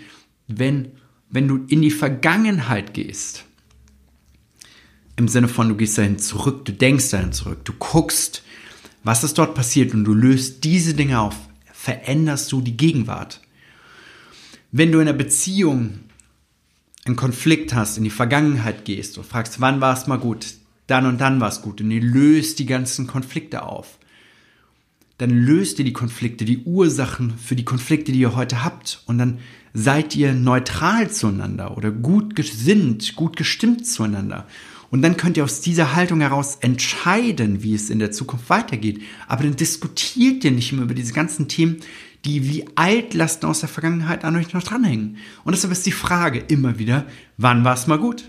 Wenn, 0.48 0.94
wenn 1.30 1.48
du 1.48 1.66
in 1.68 1.82
die 1.82 1.92
Vergangenheit 1.92 2.94
gehst, 2.94 3.46
im 5.16 5.28
Sinne 5.28 5.48
von, 5.48 5.70
du 5.70 5.76
gehst 5.76 5.98
dahin 5.98 6.18
zurück, 6.18 6.66
du 6.66 6.74
denkst 6.74 7.12
dahin 7.12 7.34
zurück, 7.34 7.64
du 7.66 7.74
guckst, 7.74 8.44
was 9.04 9.24
ist 9.24 9.38
dort 9.38 9.56
passiert 9.56 9.94
und 9.94 10.04
du 10.04 10.14
löst 10.14 10.64
diese 10.64 10.94
Dinge 10.94 11.20
auf, 11.20 11.36
veränderst 11.72 12.52
du 12.52 12.62
die 12.62 12.78
Gegenwart. 12.78 13.42
Wenn 14.72 14.92
du 14.92 15.00
in 15.00 15.08
einer 15.08 15.18
Beziehung 15.18 16.00
einen 17.12 17.18
Konflikt 17.18 17.74
hast, 17.74 17.98
in 17.98 18.04
die 18.04 18.10
Vergangenheit 18.10 18.86
gehst 18.86 19.18
und 19.18 19.28
fragst, 19.28 19.60
wann 19.60 19.82
war 19.82 19.94
es 19.94 20.08
mal 20.08 20.18
gut, 20.18 20.48
dann 20.88 21.06
und 21.06 21.20
dann 21.20 21.40
war 21.40 21.50
es 21.50 21.62
gut 21.62 21.82
und 21.82 21.92
ihr 21.92 22.02
löst 22.02 22.60
die 22.60 22.66
ganzen 22.66 23.06
Konflikte 23.06 23.64
auf. 23.64 24.00
Dann 25.18 25.30
löst 25.30 25.78
ihr 25.78 25.86
die 25.86 25.94
Konflikte, 25.94 26.46
die 26.46 26.64
Ursachen 26.64 27.38
für 27.38 27.56
die 27.56 27.66
Konflikte, 27.66 28.12
die 28.12 28.20
ihr 28.20 28.36
heute 28.36 28.64
habt 28.64 29.04
und 29.06 29.18
dann 29.18 29.40
seid 29.74 30.16
ihr 30.16 30.34
neutral 30.34 31.12
zueinander 31.12 31.78
oder 31.78 31.92
gut 31.92 32.36
gesinnt, 32.36 33.16
gut 33.16 33.36
gestimmt 33.36 33.86
zueinander. 33.86 34.48
Und 34.92 35.02
dann 35.02 35.18
könnt 35.18 35.38
ihr 35.38 35.44
aus 35.44 35.62
dieser 35.62 35.96
Haltung 35.96 36.22
heraus 36.22 36.58
entscheiden, 36.62 37.64
wie 37.64 37.74
es 37.74 37.90
in 37.90 38.00
der 38.00 38.12
Zukunft 38.12 38.50
weitergeht. 38.50 39.02
Aber 39.28 39.44
dann 39.44 39.56
diskutiert 39.56 40.44
ihr 40.44 40.52
nicht 40.52 40.74
mehr 40.74 40.84
über 40.84 40.94
diese 40.94 41.14
ganzen 41.14 41.48
Themen, 41.48 41.78
die 42.26 42.48
wie 42.48 42.66
Altlasten 42.76 43.50
aus 43.50 43.62
der 43.62 43.70
Vergangenheit 43.70 44.24
an 44.24 44.36
euch 44.36 44.54
noch 44.54 44.62
dranhängen. 44.62 45.18
Und 45.44 45.56
deshalb 45.56 45.72
ist 45.72 45.88
die 45.88 45.92
Frage 45.92 46.40
immer 46.40 46.78
wieder, 46.78 47.08
wann 47.38 47.64
war 47.64 47.74
es 47.74 47.88
mal 47.88 47.98
gut? 47.98 48.26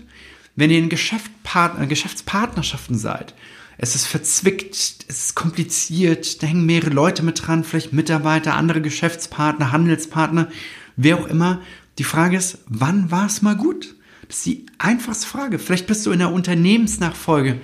wenn 0.55 0.69
ihr 0.69 0.77
in 0.77 0.89
Geschäftspartner, 0.89 1.87
Geschäftspartnerschaften 1.87 2.97
seid. 2.97 3.33
Es 3.77 3.95
ist 3.95 4.05
verzwickt, 4.05 4.75
es 5.07 5.07
ist 5.07 5.35
kompliziert, 5.35 6.43
da 6.43 6.47
hängen 6.47 6.65
mehrere 6.65 6.91
Leute 6.91 7.23
mit 7.23 7.45
dran, 7.45 7.63
vielleicht 7.63 7.91
Mitarbeiter, 7.91 8.55
andere 8.55 8.81
Geschäftspartner, 8.81 9.71
Handelspartner, 9.71 10.49
wer 10.95 11.17
auch 11.17 11.27
immer. 11.27 11.61
Die 11.97 12.03
Frage 12.03 12.37
ist, 12.37 12.59
wann 12.67 13.09
war 13.09 13.25
es 13.25 13.41
mal 13.41 13.55
gut? 13.55 13.95
Ist 14.33 14.47
die 14.47 14.65
einfachste 14.79 15.27
Frage. 15.27 15.59
Vielleicht 15.59 15.85
bist 15.85 16.03
du 16.07 16.11
in 16.11 16.17
der 16.17 16.31
Unternehmensnachfolge 16.31 17.61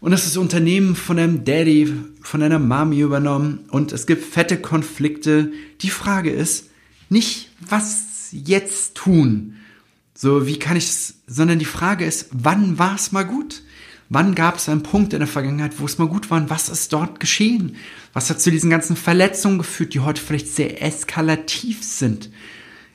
und 0.00 0.10
das 0.10 0.22
ist 0.22 0.30
das 0.30 0.36
Unternehmen 0.38 0.96
von 0.96 1.18
einem 1.18 1.44
Daddy, 1.44 1.92
von 2.22 2.42
einer 2.42 2.58
Mami 2.58 3.00
übernommen 3.00 3.66
und 3.70 3.92
es 3.92 4.06
gibt 4.06 4.24
fette 4.24 4.56
Konflikte. 4.56 5.52
Die 5.82 5.90
Frage 5.90 6.30
ist 6.30 6.70
nicht, 7.10 7.50
was 7.60 8.28
jetzt 8.32 8.94
tun, 8.94 9.56
so 10.14 10.46
wie 10.46 10.58
kann 10.58 10.78
ich 10.78 10.86
es, 10.86 11.14
sondern 11.26 11.58
die 11.58 11.66
Frage 11.66 12.06
ist, 12.06 12.30
wann 12.32 12.78
war 12.78 12.94
es 12.94 13.12
mal 13.12 13.24
gut? 13.24 13.62
Wann 14.08 14.34
gab 14.34 14.56
es 14.56 14.70
einen 14.70 14.82
Punkt 14.82 15.12
in 15.12 15.18
der 15.18 15.28
Vergangenheit, 15.28 15.78
wo 15.78 15.84
es 15.84 15.98
mal 15.98 16.08
gut 16.08 16.30
war? 16.30 16.38
Und 16.40 16.48
was 16.48 16.70
ist 16.70 16.90
dort 16.94 17.20
geschehen? 17.20 17.76
Was 18.14 18.30
hat 18.30 18.40
zu 18.40 18.50
diesen 18.50 18.70
ganzen 18.70 18.96
Verletzungen 18.96 19.58
geführt, 19.58 19.92
die 19.92 20.00
heute 20.00 20.22
vielleicht 20.22 20.48
sehr 20.48 20.82
eskalativ 20.82 21.84
sind, 21.84 22.30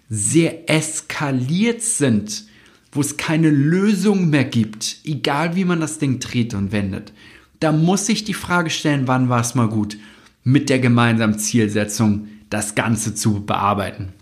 sehr 0.09 0.67
eskaliert 0.67 1.83
sind? 1.83 2.49
Wo 2.91 3.01
es 3.01 3.17
keine 3.17 3.49
Lösung 3.49 4.29
mehr 4.29 4.43
gibt, 4.43 4.97
egal 5.03 5.55
wie 5.55 5.65
man 5.65 5.79
das 5.79 5.97
Ding 5.97 6.19
dreht 6.19 6.53
und 6.53 6.71
wendet, 6.71 7.13
da 7.59 7.71
muss 7.71 8.05
sich 8.05 8.23
die 8.23 8.33
Frage 8.33 8.69
stellen, 8.69 9.07
wann 9.07 9.29
war 9.29 9.41
es 9.41 9.55
mal 9.55 9.69
gut, 9.69 9.97
mit 10.43 10.69
der 10.69 10.79
gemeinsamen 10.79 11.37
Zielsetzung 11.37 12.27
das 12.49 12.75
Ganze 12.75 13.15
zu 13.15 13.45
bearbeiten. 13.45 14.13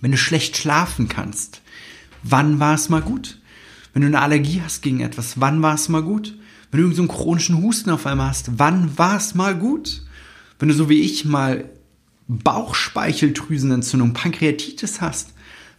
Wenn 0.00 0.10
du 0.10 0.18
schlecht 0.18 0.56
schlafen 0.56 1.08
kannst, 1.08 1.62
wann 2.22 2.60
war 2.60 2.74
es 2.74 2.88
mal 2.88 3.02
gut? 3.02 3.38
Wenn 3.92 4.02
du 4.02 4.08
eine 4.08 4.20
Allergie 4.20 4.60
hast 4.62 4.82
gegen 4.82 5.00
etwas, 5.00 5.40
wann 5.40 5.62
war 5.62 5.74
es 5.74 5.88
mal 5.88 6.02
gut? 6.02 6.36
Wenn 6.70 6.82
du 6.82 6.92
so 6.92 7.02
einen 7.02 7.08
chronischen 7.08 7.62
Husten 7.62 7.90
auf 7.90 8.04
einmal 8.06 8.28
hast, 8.28 8.58
wann 8.58 8.98
war 8.98 9.16
es 9.16 9.34
mal 9.34 9.56
gut? 9.56 10.02
Wenn 10.58 10.68
du 10.68 10.74
so 10.74 10.88
wie 10.88 11.00
ich 11.00 11.24
mal 11.24 11.70
Bauchspeicheldrüsenentzündung, 12.28 14.12
Pankreatitis 14.12 15.00
hast, 15.00 15.32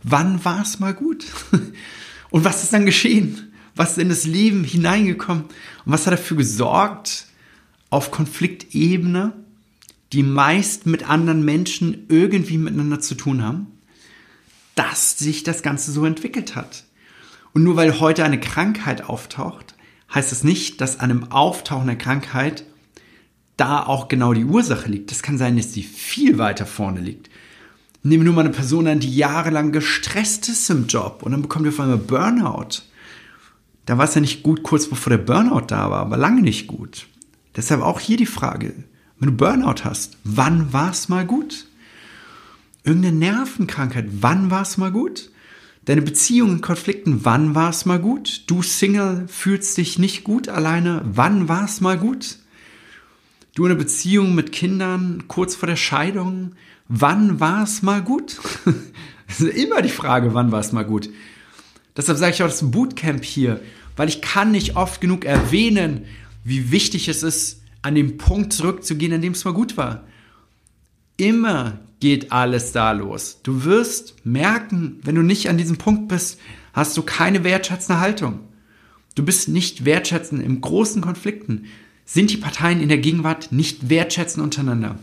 wann 0.04 0.44
war 0.46 0.62
es 0.62 0.80
mal 0.80 0.94
gut? 0.94 1.26
Und 2.30 2.44
was 2.44 2.64
ist 2.64 2.74
dann 2.74 2.86
geschehen? 2.86 3.54
Was 3.76 3.92
ist 3.92 4.00
in 4.00 4.10
das 4.10 4.26
Leben 4.26 4.64
hineingekommen? 4.64 5.44
Und 5.44 5.52
was 5.86 6.06
hat 6.06 6.14
dafür 6.14 6.38
gesorgt, 6.38 7.28
auf 7.90 8.12
Konfliktebene, 8.12 9.34
die 10.14 10.24
meist 10.24 10.86
mit 10.86 11.10
anderen 11.10 11.44
Menschen 11.44 12.06
irgendwie 12.10 12.58
miteinander 12.58 13.00
zu 13.00 13.16
tun 13.16 13.44
haben, 13.44 13.68
dass 14.76 15.18
sich 15.18 15.44
das 15.44 15.64
Ganze 15.64 15.92
so 15.92 16.06
entwickelt 16.06 16.56
hat. 16.56 16.84
Und 17.54 17.64
nur 17.64 17.76
weil 17.76 18.00
heute 18.00 18.24
eine 18.24 18.40
Krankheit 18.40 19.04
auftaucht, 19.04 19.76
heißt 20.14 20.32
das 20.32 20.44
nicht, 20.44 20.82
dass 20.82 21.00
an 21.00 21.12
einem 21.12 21.32
Auftauchen 21.32 21.88
der 21.88 21.98
Krankheit 21.98 22.64
da 23.58 23.84
auch 23.84 24.08
genau 24.08 24.34
die 24.34 24.46
Ursache 24.46 24.90
liegt. 24.90 25.12
Das 25.12 25.24
kann 25.24 25.38
sein, 25.38 25.58
dass 25.58 25.74
sie 25.74 25.84
viel 25.84 26.38
weiter 26.38 26.66
vorne 26.66 27.02
liegt. 27.02 27.30
Nehmen 28.04 28.24
wir 28.24 28.26
nur 28.26 28.36
mal 28.36 28.42
eine 28.42 28.52
Person 28.52 28.88
an, 28.88 29.00
die 29.00 29.16
jahrelang 29.16 29.72
gestresst 29.72 30.48
ist 30.50 30.70
im 30.70 30.88
Job 30.88 31.24
und 31.24 31.32
dann 31.32 31.42
bekommt 31.42 31.66
ihr 31.66 31.70
auf 31.70 31.80
einmal 31.80 31.98
Burnout. 31.98 32.84
Da 33.86 33.98
war 33.98 34.06
es 34.06 34.16
ja 34.16 34.22
nicht 34.22 34.44
gut 34.44 34.64
kurz 34.64 34.88
bevor 34.88 35.10
der 35.10 35.18
Burnout 35.18 35.68
da 35.68 35.90
war, 35.90 36.00
aber 36.02 36.18
lange 36.18 36.42
nicht 36.42 36.68
gut. 36.68 37.08
Deshalb 37.56 37.82
auch 37.82 38.00
hier 38.00 38.18
die 38.18 38.26
Frage, 38.26 38.74
wenn 39.20 39.30
du 39.30 39.36
Burnout 39.36 39.84
hast, 39.84 40.18
wann 40.24 40.72
war 40.74 40.92
es 40.92 41.10
mal 41.10 41.26
gut? 41.26 41.66
Irgendeine 42.84 43.18
Nervenkrankheit, 43.18 44.06
wann 44.22 44.52
war 44.52 44.62
es 44.62 44.78
mal 44.78 44.92
gut? 44.92 45.32
Deine 45.86 46.02
Beziehungen 46.02 46.62
Konflikten, 46.62 47.24
wann 47.24 47.56
war 47.56 47.70
es 47.70 47.86
mal 47.86 48.00
gut? 48.00 48.44
Du 48.48 48.62
Single 48.62 49.26
fühlst 49.28 49.78
dich 49.78 49.98
nicht 49.98 50.24
gut 50.24 50.50
alleine, 50.50 51.02
wann 51.06 51.48
war 51.48 51.66
es 51.66 51.82
mal 51.82 51.98
gut? 51.98 52.40
Du 53.58 53.66
in 53.66 53.72
einer 53.72 53.80
Beziehung 53.80 54.36
mit 54.36 54.52
Kindern 54.52 55.24
kurz 55.28 55.56
vor 55.56 55.66
der 55.66 55.78
Scheidung, 55.78 56.52
wann 56.90 57.40
war 57.40 57.64
es 57.64 57.82
mal 57.82 58.04
gut? 58.04 58.40
das 59.28 59.42
ist 59.42 59.58
immer 59.58 59.82
die 59.82 59.90
Frage, 59.90 60.36
wann 60.36 60.52
war 60.52 60.60
es 60.60 60.74
mal 60.74 60.86
gut? 60.86 61.10
Deshalb 61.96 62.20
sage 62.20 62.36
ich 62.36 62.44
auch 62.44 62.50
das 62.50 62.70
Bootcamp 62.70 63.26
hier, 63.26 63.60
weil 63.96 64.10
ich 64.10 64.22
kann 64.22 64.52
nicht 64.52 64.76
oft 64.76 65.02
genug 65.02 65.26
erwähnen, 65.26 66.06
wie 66.44 66.72
wichtig 66.72 67.08
es 67.08 67.24
ist, 67.24 67.64
an 67.82 67.96
den 67.96 68.20
Punkt 68.20 68.54
zurückzugehen, 68.54 69.14
an 69.14 69.24
dem 69.24 69.34
es 69.34 69.44
mal 69.44 69.56
gut 69.56 69.76
war. 69.76 70.04
Immer 71.18 71.80
geht 72.00 72.32
alles 72.32 72.74
da 72.74 72.92
los. 72.92 73.40
Du 73.42 73.64
wirst 73.64 74.24
merken, 74.24 75.00
wenn 75.02 75.16
du 75.16 75.24
nicht 75.24 75.50
an 75.50 75.58
diesem 75.58 75.78
Punkt 75.78 76.10
bist, 76.10 76.40
hast 76.74 76.96
du 76.96 77.02
keine 77.02 77.44
wertschätzende 77.44 78.02
Haltung. 78.02 78.42
Du 79.16 79.26
bist 79.26 79.50
nicht 79.50 79.84
wertschätzend 79.84 80.44
im 80.44 80.62
großen 80.62 81.02
Konflikten. 81.02 81.66
Sind 82.08 82.32
die 82.32 82.38
Parteien 82.38 82.82
in 82.82 82.90
der 82.90 82.98
Gegenwart 82.98 83.52
nicht 83.52 83.90
wertschätzend 83.90 84.44
untereinander? 84.44 84.98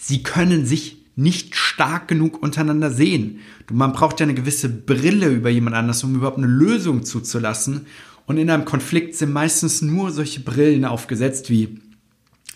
sie 0.00 0.22
können 0.22 0.64
sich 0.64 0.96
nicht 1.14 1.54
stark 1.54 2.08
genug 2.08 2.42
untereinander 2.42 2.90
sehen. 2.90 3.40
Man 3.70 3.92
braucht 3.92 4.20
ja 4.20 4.24
eine 4.24 4.34
gewisse 4.34 4.68
Brille 4.68 5.28
über 5.28 5.50
jemand 5.50 5.76
anders, 5.76 6.02
um 6.02 6.14
überhaupt 6.14 6.38
eine 6.38 6.46
Lösung 6.46 7.04
zuzulassen. 7.04 7.86
Und 8.26 8.38
in 8.38 8.48
einem 8.48 8.64
Konflikt 8.64 9.14
sind 9.16 9.32
meistens 9.32 9.82
nur 9.82 10.10
solche 10.10 10.40
Brillen 10.40 10.84
aufgesetzt 10.84 11.50
wie 11.50 11.78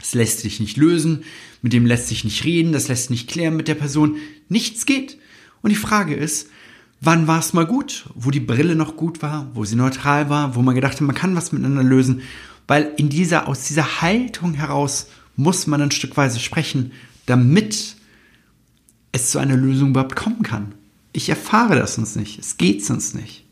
es 0.01 0.15
lässt 0.15 0.41
sich 0.41 0.61
nicht 0.61 0.77
lösen, 0.77 1.25
mit 1.63 1.73
dem 1.73 1.87
lässt 1.87 2.09
sich 2.09 2.25
nicht 2.25 2.45
reden, 2.45 2.73
das 2.73 2.89
lässt 2.89 3.11
nicht 3.11 3.29
klären 3.29 3.57
mit 3.57 3.69
der 3.69 3.75
Person. 3.75 4.17
Nichts 4.51 4.85
geht. 4.85 5.17
Und 5.63 5.71
die 5.71 5.77
Frage 5.77 6.15
ist, 6.15 6.49
wann 7.01 7.27
war 7.27 7.39
es 7.39 7.55
mal 7.55 7.65
gut, 7.65 8.05
wo 8.15 8.31
die 8.31 8.41
Brille 8.41 8.75
noch 8.75 8.97
gut 8.97 9.23
war, 9.23 9.51
wo 9.55 9.65
sie 9.65 9.77
neutral 9.77 10.29
war, 10.29 10.57
wo 10.57 10.63
man 10.63 10.75
gedacht 10.75 10.95
hat, 10.95 11.01
man 11.01 11.17
kann 11.17 11.37
was 11.37 11.53
miteinander 11.53 11.83
lösen. 11.83 12.21
Weil 12.67 12.93
in 12.97 13.09
dieser, 13.09 13.49
aus 13.49 13.65
dieser 13.65 14.01
Haltung 14.01 14.55
heraus 14.55 15.07
muss 15.37 15.67
man 15.67 15.83
ein 15.83 15.91
Stückweise 15.91 16.41
sprechen, 16.41 16.93
damit 17.27 17.97
es 19.13 19.31
zu 19.31 19.39
einer 19.39 19.57
Lösung 19.57 19.91
überhaupt 19.91 20.17
kommen 20.17 20.43
kann. 20.43 20.75
Ich 21.13 21.29
erfahre 21.29 21.77
das 21.77 21.95
sonst 21.95 22.17
nicht. 22.17 22.39
Es 22.39 22.57
geht 22.57 22.85
sonst 22.85 23.15
nicht. 23.15 23.45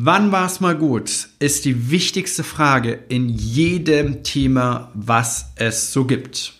Wann 0.00 0.30
war 0.30 0.46
es 0.46 0.60
mal 0.60 0.76
gut, 0.76 1.28
ist 1.40 1.64
die 1.64 1.90
wichtigste 1.90 2.44
Frage 2.44 3.00
in 3.08 3.28
jedem 3.28 4.22
Thema, 4.22 4.92
was 4.94 5.46
es 5.56 5.92
so 5.92 6.04
gibt. 6.04 6.54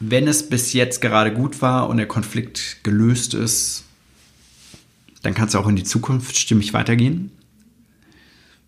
Wenn 0.00 0.26
es 0.26 0.48
bis 0.48 0.72
jetzt 0.72 1.02
gerade 1.02 1.34
gut 1.34 1.60
war 1.60 1.90
und 1.90 1.98
der 1.98 2.08
Konflikt 2.08 2.78
gelöst 2.82 3.34
ist, 3.34 3.84
dann 5.22 5.34
kann 5.34 5.48
es 5.48 5.54
auch 5.54 5.68
in 5.68 5.76
die 5.76 5.84
Zukunft 5.84 6.38
stimmig 6.38 6.72
weitergehen. 6.72 7.30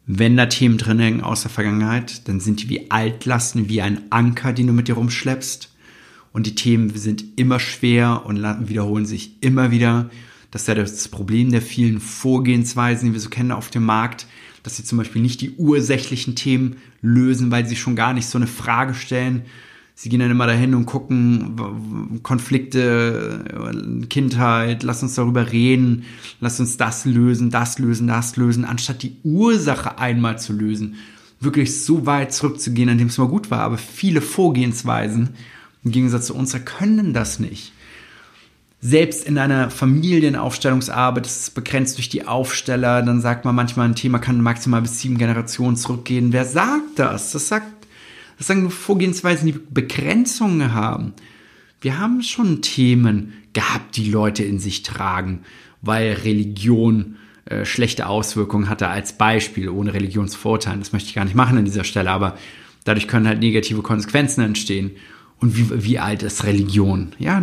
Wenn 0.07 0.37
da 0.37 0.47
Themen 0.47 0.77
drin 0.77 0.99
hängen 0.99 1.23
aus 1.23 1.43
der 1.43 1.51
Vergangenheit, 1.51 2.29
dann 2.29 2.39
sind 2.39 2.63
die 2.63 2.69
wie 2.69 2.91
Altlasten, 2.91 3.69
wie 3.69 3.81
ein 3.81 4.03
Anker, 4.11 4.53
den 4.53 4.67
du 4.67 4.73
mit 4.73 4.89
dir 4.89 4.95
rumschleppst. 4.95 5.71
Und 6.33 6.47
die 6.47 6.55
Themen 6.55 6.95
sind 6.95 7.25
immer 7.37 7.59
schwer 7.59 8.27
und 8.27 8.43
wiederholen 8.69 9.07
sich 9.07 9.37
immer 9.41 9.71
wieder. 9.71 10.11
Das 10.51 10.63
ist 10.63 10.69
ja 10.69 10.75
das 10.75 11.09
Problem 11.09 11.51
der 11.51 11.63
vielen 11.63 12.01
Vorgehensweisen, 12.01 13.09
die 13.09 13.13
wir 13.15 13.21
so 13.21 13.31
kennen 13.31 13.53
auf 13.53 13.71
dem 13.71 13.85
Markt, 13.85 14.27
dass 14.63 14.77
sie 14.77 14.85
zum 14.85 14.99
Beispiel 14.99 15.23
nicht 15.23 15.41
die 15.41 15.53
ursächlichen 15.53 16.35
Themen 16.35 16.77
lösen, 17.01 17.51
weil 17.51 17.67
sie 17.67 17.77
schon 17.77 17.97
gar 17.97 18.13
nicht 18.13 18.27
so 18.27 18.37
eine 18.37 18.47
Frage 18.47 18.95
stellen, 18.95 19.43
sie 19.95 20.09
gehen 20.09 20.21
dann 20.21 20.31
immer 20.31 20.47
dahin 20.47 20.75
und 20.75 20.87
gucken 20.87 22.21
Konflikte, 22.23 24.05
Kindheit, 24.11 24.83
lass 24.83 25.03
uns 25.03 25.15
darüber 25.15 25.53
reden, 25.53 26.05
lass 26.41 26.61
uns 26.61 26.77
das 26.77 27.05
lösen, 27.05 27.51
das 27.51 27.79
lösen, 27.79 28.09
das 28.09 28.37
lösen, 28.37 28.65
anstatt 28.65 29.03
die 29.03 29.17
Ursache 29.23 29.99
einmal 29.99 30.39
zu 30.39 30.53
lösen, 30.53 30.97
wirklich 31.41 31.85
so 31.85 32.07
weit 32.07 32.33
zurückzugehen, 32.33 32.89
an 32.89 32.99
dem 32.99 33.09
es 33.09 33.19
mal 33.19 33.29
gut 33.29 33.51
war. 33.51 33.61
Aber 33.61 33.79
viele 33.79 34.21
Vorgehensweisen, 34.21 35.31
im 35.85 35.91
Gegensatz 35.91 36.27
zu 36.27 36.35
unserer, 36.35 36.61
können 36.61 37.13
das 37.13 37.39
nicht. 37.39 37.73
Selbst 38.87 39.27
in 39.27 39.39
einer 39.39 39.71
Familienaufstellungsarbeit 39.71 41.25
ist 41.25 41.41
es 41.41 41.51
begrenzt 41.51 41.97
durch 41.97 42.11
die 42.11 42.27
Aufsteller. 42.27 43.01
Dann 43.01 43.23
sagt 43.23 43.47
man 43.47 43.55
manchmal, 43.55 43.89
ein 43.89 43.95
Thema 43.95 44.19
kann 44.19 44.43
maximal 44.43 44.83
bis 44.83 45.01
sieben 45.01 45.17
Generationen 45.17 45.77
zurückgehen. 45.77 46.35
Wer 46.35 46.45
sagt 46.45 46.99
das? 46.99 47.33
Das 47.33 47.49
sagt 47.49 47.74
das 48.39 48.47
sagen 48.47 48.71
Vorgehensweisen, 48.71 49.47
die 49.47 49.59
Begrenzungen 49.71 50.75
haben. 50.75 51.13
Wir 51.81 51.99
haben 51.99 52.23
schon 52.23 52.63
Themen 52.63 53.35
gehabt, 53.53 53.97
die 53.97 54.11
Leute 54.11 54.43
in 54.43 54.59
sich 54.59 54.83
tragen, 54.83 55.41
weil 55.83 56.13
Religion 56.13 57.17
äh, 57.47 57.65
schlechte 57.65 58.07
Auswirkungen 58.07 58.69
hatte 58.69 58.89
als 58.89 59.19
Beispiel, 59.19 59.69
ohne 59.69 59.93
Religionsvorteile. 59.93 60.79
Das 60.79 60.93
möchte 60.93 61.11
ich 61.11 61.15
gar 61.15 61.25
nicht 61.25 61.35
machen 61.35 61.59
an 61.59 61.67
dieser 61.67 61.85
Stelle, 61.85 62.11
aber 62.11 62.39
dadurch 62.85 63.07
können 63.07 63.29
halt 63.29 63.41
negative 63.41 63.83
Konsequenzen 63.83 64.43
entstehen. 64.43 64.93
Und 65.41 65.57
wie, 65.59 65.85
wie 65.85 65.99
alt 65.99 66.23
ist 66.23 66.45
Religion? 66.45 67.13
Ja, 67.19 67.43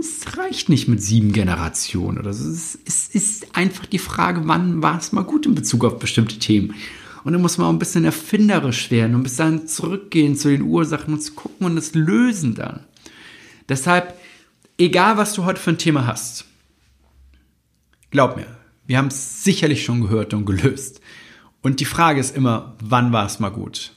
es 0.00 0.38
reicht 0.38 0.70
nicht 0.70 0.88
mit 0.88 1.02
sieben 1.02 1.32
Generationen 1.32 2.16
oder 2.16 2.32
so. 2.32 2.50
Es 2.50 3.08
ist 3.08 3.54
einfach 3.54 3.84
die 3.84 3.98
Frage, 3.98 4.42
wann 4.44 4.82
war 4.82 4.96
es 4.96 5.12
mal 5.12 5.24
gut 5.24 5.44
in 5.44 5.54
Bezug 5.54 5.84
auf 5.84 5.98
bestimmte 5.98 6.38
Themen. 6.38 6.74
Und 7.26 7.32
dann 7.32 7.42
muss 7.42 7.58
man 7.58 7.66
auch 7.66 7.72
ein 7.72 7.80
bisschen 7.80 8.04
erfinderisch 8.04 8.88
werden 8.92 9.16
und 9.16 9.24
bis 9.24 9.34
dahin 9.34 9.66
zurückgehen 9.66 10.36
zu 10.36 10.48
den 10.48 10.62
Ursachen 10.62 11.14
und 11.14 11.20
zu 11.20 11.32
gucken 11.32 11.66
und 11.66 11.76
es 11.76 11.92
lösen 11.92 12.54
dann. 12.54 12.84
Deshalb, 13.68 14.16
egal 14.78 15.16
was 15.16 15.32
du 15.32 15.44
heute 15.44 15.60
für 15.60 15.70
ein 15.70 15.78
Thema 15.78 16.06
hast, 16.06 16.44
glaub 18.12 18.36
mir, 18.36 18.46
Wir 18.86 18.98
haben 18.98 19.08
es 19.08 19.42
sicherlich 19.42 19.84
schon 19.84 20.02
gehört 20.02 20.34
und 20.34 20.46
gelöst. 20.46 21.00
Und 21.62 21.80
die 21.80 21.84
Frage 21.84 22.20
ist 22.20 22.36
immer, 22.36 22.76
wann 22.80 23.12
war 23.12 23.26
es 23.26 23.40
mal 23.40 23.48
gut? 23.48 23.90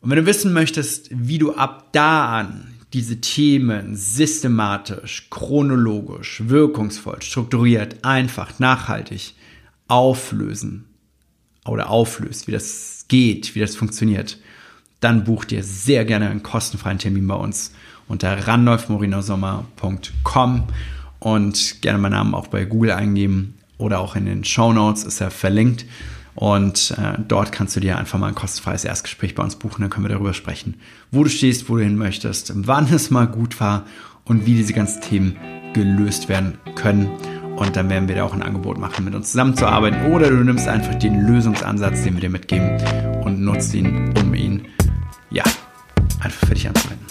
Und 0.00 0.08
wenn 0.08 0.16
du 0.16 0.24
wissen 0.24 0.54
möchtest, 0.54 1.10
wie 1.10 1.36
du 1.36 1.52
ab 1.52 1.92
da 1.92 2.38
an 2.38 2.72
diese 2.94 3.20
Themen 3.20 3.94
systematisch, 3.94 5.26
chronologisch, 5.28 6.44
wirkungsvoll, 6.46 7.20
strukturiert, 7.20 8.02
einfach, 8.06 8.58
nachhaltig 8.58 9.34
auflösen 9.86 10.86
oder 11.64 11.90
auflöst, 11.90 12.48
wie 12.48 12.52
das 12.52 13.06
geht, 13.08 13.54
wie 13.54 13.60
das 13.60 13.76
funktioniert, 13.76 14.38
dann 15.00 15.24
buch 15.24 15.44
dir 15.44 15.62
sehr 15.62 16.04
gerne 16.04 16.30
einen 16.30 16.42
kostenfreien 16.42 16.98
Termin 16.98 17.26
bei 17.26 17.34
uns 17.34 17.72
unter 18.08 18.46
randolfmorinosommer.com 18.46 20.64
und 21.18 21.82
gerne 21.82 21.98
meinen 21.98 22.12
Namen 22.12 22.34
auch 22.34 22.46
bei 22.48 22.64
Google 22.64 22.92
eingeben 22.92 23.58
oder 23.78 24.00
auch 24.00 24.16
in 24.16 24.26
den 24.26 24.44
Show 24.44 24.72
Notes 24.72 25.04
ist 25.04 25.20
er 25.20 25.30
verlinkt. 25.30 25.86
Und 26.34 26.94
äh, 26.98 27.18
dort 27.28 27.52
kannst 27.52 27.76
du 27.76 27.80
dir 27.80 27.98
einfach 27.98 28.18
mal 28.18 28.28
ein 28.28 28.34
kostenfreies 28.34 28.84
Erstgespräch 28.84 29.34
bei 29.34 29.42
uns 29.42 29.56
buchen. 29.56 29.82
Dann 29.82 29.90
können 29.90 30.06
wir 30.06 30.14
darüber 30.14 30.32
sprechen, 30.32 30.76
wo 31.10 31.24
du 31.24 31.30
stehst, 31.30 31.68
wo 31.68 31.76
du 31.76 31.82
hin 31.82 31.96
möchtest, 31.96 32.52
wann 32.54 32.90
es 32.92 33.10
mal 33.10 33.26
gut 33.26 33.60
war 33.60 33.84
und 34.24 34.46
wie 34.46 34.54
diese 34.54 34.72
ganzen 34.72 35.02
Themen 35.02 35.36
gelöst 35.74 36.28
werden 36.28 36.58
können. 36.74 37.10
Und 37.56 37.76
dann 37.76 37.88
werden 37.90 38.08
wir 38.08 38.14
dir 38.14 38.24
auch 38.24 38.32
ein 38.32 38.42
Angebot 38.42 38.78
machen, 38.78 39.04
mit 39.04 39.14
uns 39.14 39.30
zusammenzuarbeiten. 39.30 40.12
Oder 40.12 40.30
du 40.30 40.36
nimmst 40.36 40.68
einfach 40.68 40.94
den 40.94 41.26
Lösungsansatz, 41.26 42.02
den 42.02 42.14
wir 42.14 42.20
dir 42.20 42.30
mitgeben 42.30 42.78
und 43.24 43.40
nutzt 43.40 43.74
ihn, 43.74 44.12
um 44.18 44.34
ihn, 44.34 44.66
ja, 45.30 45.44
einfach 46.20 46.46
für 46.46 46.54
dich 46.54 46.66
anzuwenden. 46.66 47.06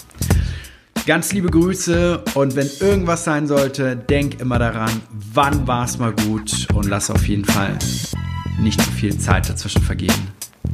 Ganz 1.04 1.32
liebe 1.32 1.48
Grüße 1.48 2.22
und 2.34 2.54
wenn 2.54 2.70
irgendwas 2.78 3.24
sein 3.24 3.48
sollte, 3.48 3.96
denk 3.96 4.40
immer 4.40 4.60
daran, 4.60 4.90
wann 5.10 5.66
war 5.66 5.84
es 5.84 5.98
mal 5.98 6.12
gut 6.12 6.68
und 6.74 6.88
lass 6.88 7.10
auf 7.10 7.26
jeden 7.26 7.44
Fall 7.44 7.76
nicht 8.60 8.80
zu 8.80 8.90
viel 8.92 9.18
Zeit 9.18 9.48
dazwischen 9.48 9.82
vergehen, 9.82 10.14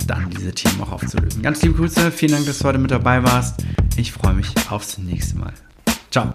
dann 0.06 0.28
diese 0.28 0.52
Themen 0.52 0.82
auch 0.82 0.92
aufzulösen. 0.92 1.42
Ganz 1.42 1.62
liebe 1.62 1.76
Grüße, 1.76 2.10
vielen 2.10 2.32
Dank, 2.32 2.46
dass 2.46 2.58
du 2.58 2.64
heute 2.66 2.78
mit 2.78 2.90
dabei 2.90 3.22
warst. 3.22 3.64
Ich 3.96 4.12
freue 4.12 4.34
mich 4.34 4.52
aufs 4.68 4.98
nächste 4.98 5.38
Mal. 5.38 5.54
Ciao. 6.10 6.34